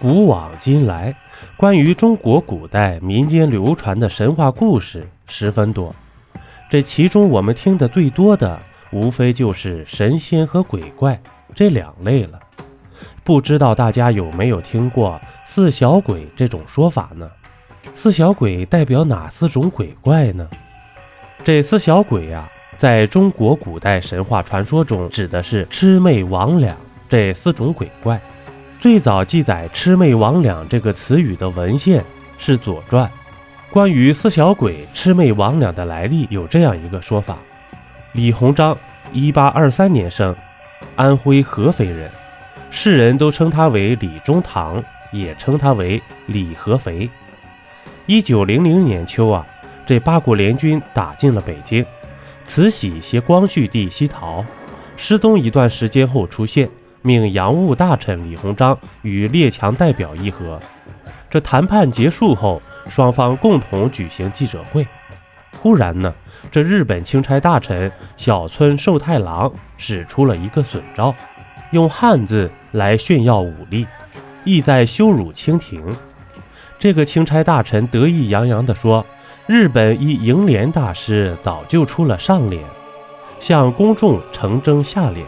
[0.00, 1.14] 古往今来，
[1.56, 5.94] 关于中国古代民间流传的神话故事十分多。
[6.68, 8.58] 这其中我们听得最多的，
[8.90, 11.20] 无非就是神仙和鬼怪
[11.54, 12.40] 这两类了。
[13.22, 17.30] 不知道大家有没有听过“四小鬼”这种说法呢？
[17.94, 20.48] 四小鬼代表哪四种鬼怪呢？
[21.44, 26.72] 这四小鬼呀，在中国古代神话传说中，指的是魑魅魍魉
[27.08, 28.20] 这四种鬼怪。
[28.82, 32.04] 最早记载“魑魅魍魉”这个词语的文献
[32.36, 33.06] 是《左传》。
[33.70, 37.38] 关于四小鬼、魑魅魍魉的来历，有这样一个说法：
[38.10, 38.76] 李鸿章，
[39.12, 40.34] 一八二三年生，
[40.96, 42.10] 安徽合肥人，
[42.72, 47.08] 世人都称他为李中堂，也称他为李合肥。
[48.06, 49.46] 一九零零年秋啊，
[49.86, 51.86] 这八国联军打进了北京，
[52.44, 54.44] 慈禧携光绪帝西逃，
[54.96, 56.68] 失踪一段时间后出现。
[57.02, 60.60] 命洋务大臣李鸿章与列强代表议和。
[61.28, 64.86] 这谈判结束后，双方共同举行记者会。
[65.60, 66.14] 忽然呢，
[66.50, 71.12] 这日本钦差大臣小村寿太郎使出了一个损招，
[71.72, 73.86] 用汉字来炫耀武力，
[74.44, 75.84] 意在羞辱清廷。
[76.78, 79.04] 这个钦差大臣得意洋洋地说
[79.46, 82.62] ：“日本一楹联大师早就出了上联，
[83.40, 85.26] 向公众呈征下联。”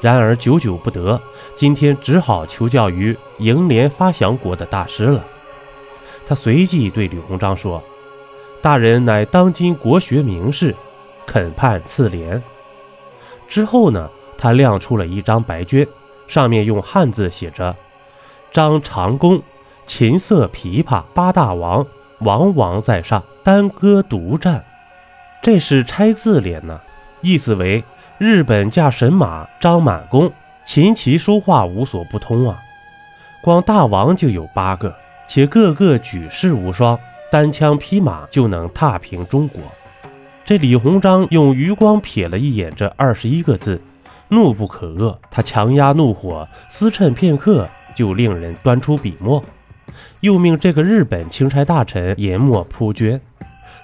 [0.00, 1.20] 然而久久不得，
[1.56, 5.24] 今天只好求教于楹联发祥国的大师了。
[6.26, 7.82] 他随即对李鸿章说
[8.62, 10.76] ：“大人乃当今国学名士，
[11.26, 12.40] 肯判赐联。”
[13.48, 15.88] 之后呢，他亮出了一张白绢，
[16.28, 17.74] 上面用汉字写着
[18.52, 19.42] ：“张长公，
[19.86, 21.84] 琴瑟琵琶八大王，
[22.20, 24.64] 王王在上，单歌独战。”
[25.42, 26.80] 这是拆字联呢，
[27.20, 27.82] 意思为。
[28.18, 30.32] 日本驾神马张满弓，
[30.64, 32.58] 琴棋书画无所不通啊！
[33.40, 34.92] 光大王就有八个，
[35.28, 36.98] 且个个举世无双，
[37.30, 39.62] 单枪匹马就能踏平中国。
[40.44, 43.80] 这李鸿章用余光瞥了一眼这二十一个字，
[44.26, 45.16] 怒不可遏。
[45.30, 49.44] 他强压怒火，思忖片刻，就令人端出笔墨，
[50.22, 53.20] 又命这个日本钦差大臣研墨铺绢，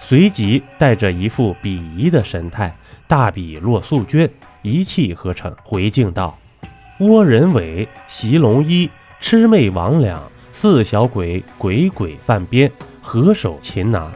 [0.01, 2.75] 随即带着一副鄙夷的神态。
[3.07, 4.29] 大笔落素绢，
[4.63, 6.39] 一气呵成，回敬道
[6.99, 8.89] ：“倭人尾，袭龙衣，
[9.21, 10.19] 魑魅魍魉，
[10.53, 14.11] 四小鬼，鬼鬼犯边，合手擒拿。”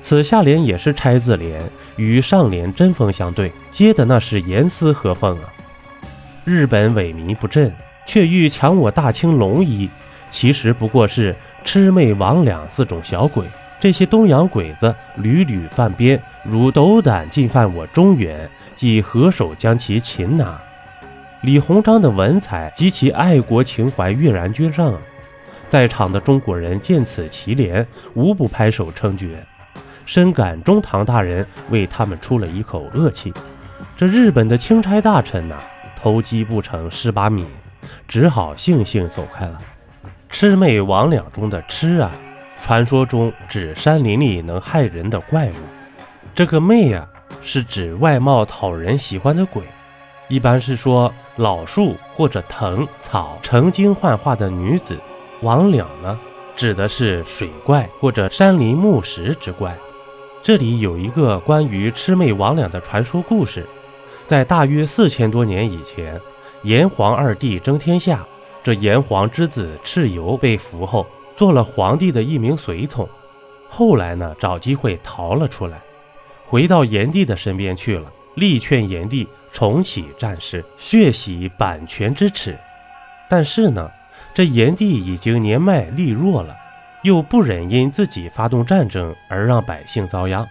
[0.00, 1.62] 此下联也是拆字联，
[1.96, 5.52] 与上联针锋相对，接的那是严丝合缝啊！
[6.44, 7.72] 日本萎靡不振，
[8.06, 9.88] 却欲抢我大清龙衣，
[10.30, 13.44] 其实不过是魑魅魍魉四种小鬼。
[13.82, 20.56] 这些东洋鬼子屡屡犯边，如斗胆进犯我中原，即合手将其擒拿。
[21.40, 24.96] 李鸿章的文采及其爱国情怀跃然君上，
[25.68, 27.84] 在场的中国人见此奇联，
[28.14, 29.44] 无不拍手称绝，
[30.06, 33.34] 深感中堂大人为他们出了一口恶气。
[33.96, 35.56] 这日本的钦差大臣呐，
[36.00, 37.44] 偷鸡不成蚀把米，
[38.06, 39.60] 只好悻悻走开了。
[40.30, 42.12] 魑魅魍魉中的魑啊。
[42.62, 45.54] 传说中指山林里能害人的怪物，
[46.32, 47.06] 这个魅呀
[47.42, 49.62] 是指外貌讨人喜欢的鬼，
[50.28, 54.96] 一般是说老树或者藤草成精幻化的女子。
[55.42, 56.16] 魍魉呢，
[56.54, 59.76] 指的是水怪或者山林木石之怪。
[60.40, 63.66] 这里有一个关于魑魅魍魉的传说故事，
[64.28, 66.20] 在大约四千多年以前，
[66.62, 68.24] 炎黄二帝争天下，
[68.62, 71.04] 这炎黄之子蚩尤被俘后。
[71.36, 73.08] 做了皇帝的一名随从，
[73.68, 75.78] 后来呢，找机会逃了出来，
[76.46, 82.56] 回到炎帝的身边去了，力劝炎帝重启战事，血洗版权之耻。
[83.28, 83.90] 但是呢，
[84.34, 86.54] 这炎帝已经年迈力弱了，
[87.02, 90.46] 又不忍因自己发动战争而让百姓遭殃，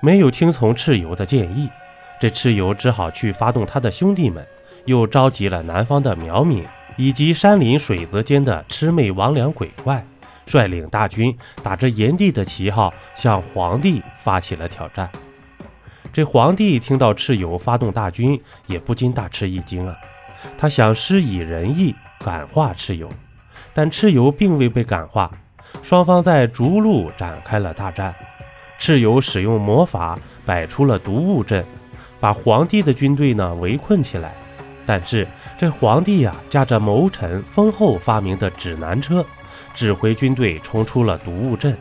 [0.00, 1.68] 没有听从蚩尤的建议。
[2.20, 4.44] 这蚩尤只好去发动他的兄弟们，
[4.84, 6.64] 又召集了南方的苗民。
[6.98, 10.04] 以及山林水泽间的魑魅魍魉鬼怪，
[10.46, 15.08] 率领大军打着炎帝的旗号，向皇帝发起了挑战。
[16.12, 19.94] 这皇帝听到蚩尤发动大军，也不禁大吃一惊啊！
[20.58, 23.08] 他想施以仁义感化蚩尤，
[23.72, 25.30] 但蚩尤并未被感化。
[25.84, 28.12] 双方在逐鹿展开了大战。
[28.80, 31.64] 蚩尤使用魔法，摆出了毒雾阵，
[32.18, 34.34] 把皇帝的军队呢围困起来。
[34.88, 39.22] 但是这皇帝呀，驾着谋臣封后发明的指南车，
[39.74, 41.76] 指挥军队冲出了毒雾阵。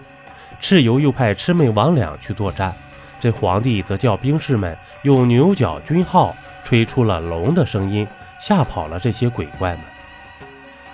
[0.62, 2.74] 蚩尤又派魑魅魍魉去作战，
[3.22, 8.06] 这皇帝则叫兵士们用牛角军号吹出了龙的声音，
[8.42, 9.80] 吓跑了这些鬼怪们。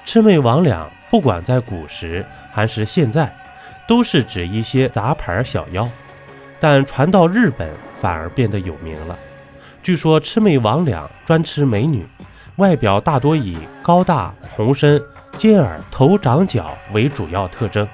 [0.06, 3.36] 魑魅魍魉不管在古时还是现在，
[3.88, 5.90] 都是指一些杂牌小妖，
[6.60, 9.18] 但传到日本反而变得有名了。
[9.84, 12.06] 据说魑魅魍魉专吃美女，
[12.56, 15.04] 外表大多以高大、红身、
[15.38, 17.86] 尖耳、头长角为主要特征。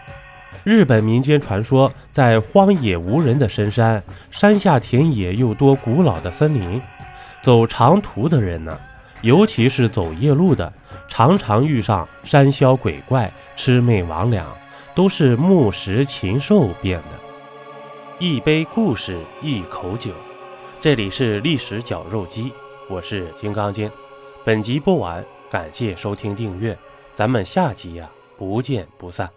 [0.63, 6.79] 日本民间传说，在荒野无人的深山，山下田野又多古老的森林，
[7.41, 8.77] 走长途的人呢，
[9.21, 10.71] 尤其是走夜路的，
[11.07, 14.43] 常常遇上山魈鬼怪、魑魅魍魉，
[14.93, 17.05] 都是木石禽兽变的。
[18.19, 20.11] 一杯故事，一口酒，
[20.81, 22.53] 这里是历史绞肉机，
[22.87, 23.91] 我是金刚经。
[24.45, 26.77] 本集播完，感谢收听订阅，
[27.17, 29.29] 咱们下集呀，不见不散。